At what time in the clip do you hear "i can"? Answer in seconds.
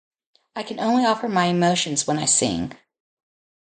0.55-0.79